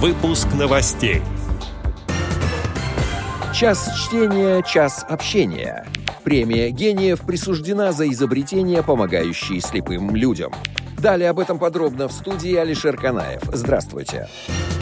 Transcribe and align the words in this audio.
Выпуск 0.00 0.46
новостей. 0.54 1.22
Час 3.52 3.90
чтения, 3.98 4.62
час 4.62 5.04
общения. 5.08 5.88
Премия 6.22 6.70
гениев 6.70 7.22
присуждена 7.22 7.90
за 7.90 8.08
изобретения, 8.08 8.84
помогающие 8.84 9.60
слепым 9.60 10.14
людям. 10.14 10.52
Далее 10.98 11.30
об 11.30 11.40
этом 11.40 11.58
подробно 11.58 12.06
в 12.06 12.12
студии 12.12 12.54
Алишер 12.54 12.96
Канаев. 12.96 13.42
Здравствуйте. 13.52 14.28
Здравствуйте. 14.46 14.77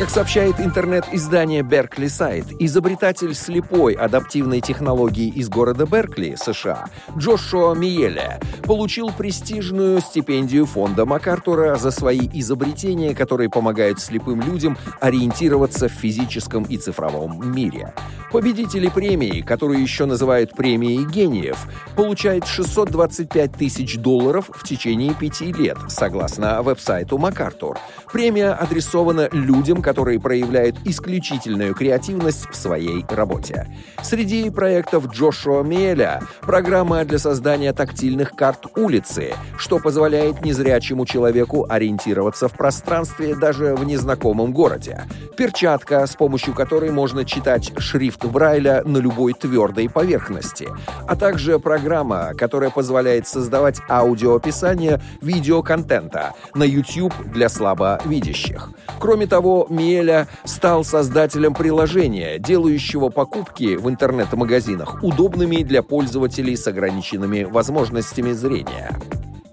Как 0.00 0.08
сообщает 0.08 0.58
интернет-издание 0.60 1.60
Berkeley 1.60 2.08
Сайт, 2.08 2.46
изобретатель 2.58 3.34
слепой 3.34 3.92
адаптивной 3.92 4.62
технологии 4.62 5.28
из 5.28 5.50
города 5.50 5.84
Беркли, 5.84 6.38
США, 6.42 6.86
Джошуа 7.18 7.74
Миеля, 7.74 8.40
получил 8.64 9.10
престижную 9.10 10.00
стипендию 10.00 10.64
фонда 10.64 11.04
МакАртура 11.04 11.76
за 11.76 11.90
свои 11.90 12.30
изобретения, 12.32 13.14
которые 13.14 13.50
помогают 13.50 14.00
слепым 14.00 14.40
людям 14.40 14.78
ориентироваться 15.02 15.90
в 15.90 15.92
физическом 15.92 16.62
и 16.62 16.78
цифровом 16.78 17.54
мире. 17.54 17.92
Победители 18.32 18.88
премии, 18.88 19.42
которую 19.42 19.82
еще 19.82 20.06
называют 20.06 20.52
премией 20.52 21.04
гениев, 21.04 21.58
получают 21.94 22.46
625 22.46 23.52
тысяч 23.52 23.98
долларов 23.98 24.48
в 24.54 24.66
течение 24.66 25.12
пяти 25.14 25.52
лет, 25.52 25.76
согласно 25.88 26.62
веб-сайту 26.62 27.18
МакАртур. 27.18 27.76
Премия 28.10 28.52
адресована 28.52 29.28
людям, 29.32 29.82
которые 29.90 30.20
проявляют 30.20 30.76
исключительную 30.84 31.74
креативность 31.74 32.48
в 32.48 32.54
своей 32.54 33.04
работе. 33.08 33.66
Среди 34.04 34.48
проектов 34.48 35.08
Джошуа 35.08 35.64
Меля 35.64 36.22
программа 36.42 37.04
для 37.04 37.18
создания 37.18 37.72
тактильных 37.72 38.30
карт 38.36 38.66
улицы, 38.76 39.34
что 39.58 39.80
позволяет 39.80 40.44
незрячему 40.44 41.06
человеку 41.06 41.66
ориентироваться 41.68 42.46
в 42.46 42.52
пространстве 42.52 43.34
даже 43.34 43.74
в 43.74 43.82
незнакомом 43.84 44.52
городе. 44.52 45.02
Перчатка, 45.40 46.06
с 46.06 46.16
помощью 46.16 46.52
которой 46.52 46.90
можно 46.90 47.24
читать 47.24 47.72
шрифт 47.78 48.26
Брайля 48.26 48.82
на 48.84 48.98
любой 48.98 49.32
твердой 49.32 49.88
поверхности, 49.88 50.68
а 51.08 51.16
также 51.16 51.58
программа, 51.58 52.34
которая 52.36 52.68
позволяет 52.68 53.26
создавать 53.26 53.80
аудиоописание 53.88 55.00
видеоконтента 55.22 56.34
на 56.54 56.64
YouTube 56.64 57.14
для 57.32 57.48
слабовидящих. 57.48 58.68
Кроме 58.98 59.26
того, 59.26 59.66
Миеля 59.70 60.28
стал 60.44 60.84
создателем 60.84 61.54
приложения, 61.54 62.38
делающего 62.38 63.08
покупки 63.08 63.76
в 63.76 63.88
интернет-магазинах 63.88 65.02
удобными 65.02 65.62
для 65.62 65.82
пользователей 65.82 66.54
с 66.54 66.66
ограниченными 66.66 67.44
возможностями 67.44 68.32
зрения. 68.32 68.90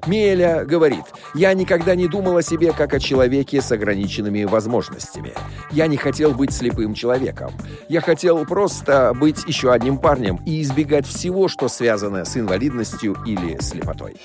Меля 0.07 0.63
говорит, 0.65 1.03
«Я 1.35 1.53
никогда 1.53 1.95
не 1.95 2.07
думал 2.07 2.37
о 2.37 2.41
себе 2.41 2.71
как 2.71 2.93
о 2.93 2.99
человеке 2.99 3.61
с 3.61 3.71
ограниченными 3.71 4.45
возможностями. 4.45 5.33
Я 5.71 5.87
не 5.87 5.97
хотел 5.97 6.31
быть 6.31 6.53
слепым 6.53 6.93
человеком. 6.93 7.51
Я 7.89 8.01
хотел 8.01 8.45
просто 8.45 9.13
быть 9.13 9.43
еще 9.45 9.71
одним 9.71 9.97
парнем 9.97 10.39
и 10.45 10.61
избегать 10.61 11.05
всего, 11.05 11.47
что 11.47 11.67
связано 11.67 12.23
с 12.23 12.37
инвалидностью 12.37 13.17
или 13.25 13.61
слепотой». 13.61 14.15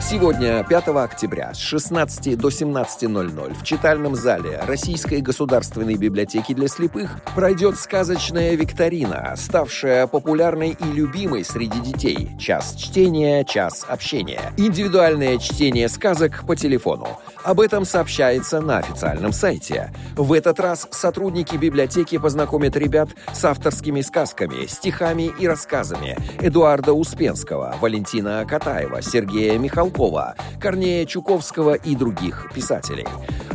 Сегодня, 0.00 0.64
5 0.64 0.88
октября, 0.88 1.52
с 1.52 1.58
16 1.58 2.36
до 2.36 2.48
17.00 2.48 3.54
в 3.54 3.62
читальном 3.62 4.16
зале 4.16 4.58
Российской 4.66 5.20
государственной 5.20 5.94
библиотеки 5.94 6.54
для 6.54 6.68
слепых 6.68 7.18
пройдет 7.36 7.78
сказочная 7.78 8.54
викторина, 8.54 9.34
ставшая 9.36 10.06
популярной 10.06 10.70
и 10.70 10.84
любимой 10.84 11.44
среди 11.44 11.80
детей. 11.80 12.30
Час 12.40 12.74
чтения, 12.76 13.44
час 13.44 13.84
общения. 13.86 14.52
Индивидуальное 14.56 15.36
чтение 15.38 15.88
сказок 15.88 16.44
по 16.46 16.56
телефону. 16.56 17.06
Об 17.44 17.60
этом 17.60 17.84
сообщается 17.84 18.60
на 18.60 18.78
официальном 18.78 19.32
сайте. 19.32 19.92
В 20.16 20.32
этот 20.32 20.60
раз 20.60 20.88
сотрудники 20.90 21.56
библиотеки 21.56 22.18
познакомят 22.18 22.76
ребят 22.76 23.10
с 23.32 23.44
авторскими 23.44 24.00
сказками, 24.00 24.66
стихами 24.66 25.30
и 25.38 25.46
рассказами 25.46 26.16
Эдуарда 26.40 26.94
Успенского, 26.94 27.76
Валентина 27.80 28.44
Катаева, 28.48 29.02
Сергея 29.02 29.58
Михалкова, 29.58 29.89
Михалкова, 29.90 30.36
Корнея 30.60 31.04
Чуковского 31.04 31.74
и 31.74 31.94
других 31.96 32.50
писателей. 32.54 33.06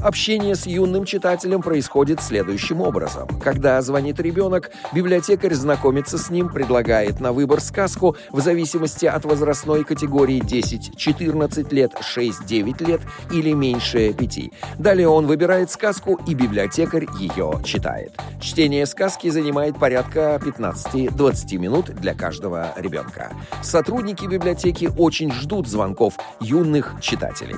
Общение 0.06 0.54
с 0.54 0.68
юным 0.68 1.04
читателем 1.04 1.64
происходит 1.64 2.22
следующим 2.22 2.80
образом. 2.80 3.28
Когда 3.42 3.82
звонит 3.82 4.20
ребенок, 4.20 4.70
библиотекарь 4.94 5.56
знакомится 5.56 6.20
с 6.20 6.30
ним, 6.30 6.50
предлагает 6.50 7.20
на 7.20 7.34
выбор 7.34 7.60
сказку 7.60 8.16
в 8.30 8.40
зависимости 8.40 9.08
от 9.08 9.26
возрастной 9.26 9.84
категории 9.84 10.40
10-14 10.44 11.74
лет, 11.74 11.94
6-9 11.94 12.86
лет 12.86 13.02
или 13.32 13.52
меньше 13.54 14.14
5. 14.14 14.52
Далее 14.78 15.08
он 15.08 15.26
выбирает 15.26 15.72
сказку, 15.72 16.22
и 16.28 16.36
библиотекарь 16.36 17.08
ее 17.20 17.60
читает. 17.66 18.14
Чтение 18.40 18.86
сказки 18.86 19.32
занимает 19.32 19.80
порядка 19.80 20.40
15-20 20.40 21.58
минут 21.58 21.86
для 21.96 22.14
каждого 22.14 22.74
ребенка. 22.76 23.32
Сотрудники 23.64 24.28
библиотеки 24.28 24.88
очень 25.00 25.32
ждут 25.32 25.68
звонков 25.68 26.14
юных 26.40 26.94
читателей. 27.02 27.58